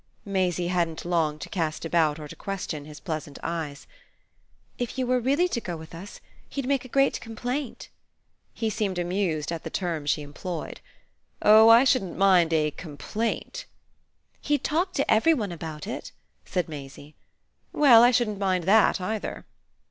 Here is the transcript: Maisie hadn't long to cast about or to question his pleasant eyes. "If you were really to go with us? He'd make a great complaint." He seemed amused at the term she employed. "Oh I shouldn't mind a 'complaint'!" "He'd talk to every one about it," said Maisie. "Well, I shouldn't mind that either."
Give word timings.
Maisie 0.25 0.69
hadn't 0.69 1.05
long 1.05 1.37
to 1.37 1.47
cast 1.47 1.85
about 1.85 2.17
or 2.17 2.27
to 2.27 2.35
question 2.35 2.85
his 2.85 2.99
pleasant 2.99 3.37
eyes. 3.43 3.85
"If 4.79 4.97
you 4.97 5.05
were 5.05 5.19
really 5.19 5.47
to 5.49 5.61
go 5.61 5.77
with 5.77 5.93
us? 5.93 6.19
He'd 6.49 6.65
make 6.65 6.83
a 6.83 6.87
great 6.89 7.21
complaint." 7.21 7.89
He 8.51 8.71
seemed 8.71 8.97
amused 8.97 9.51
at 9.51 9.61
the 9.63 9.69
term 9.69 10.07
she 10.07 10.23
employed. 10.23 10.81
"Oh 11.43 11.69
I 11.69 11.83
shouldn't 11.83 12.17
mind 12.17 12.51
a 12.51 12.71
'complaint'!" 12.71 13.65
"He'd 14.39 14.63
talk 14.63 14.93
to 14.93 15.13
every 15.13 15.35
one 15.35 15.51
about 15.51 15.85
it," 15.85 16.11
said 16.45 16.67
Maisie. 16.67 17.13
"Well, 17.71 18.01
I 18.01 18.09
shouldn't 18.09 18.39
mind 18.39 18.63
that 18.63 18.99
either." 18.99 19.45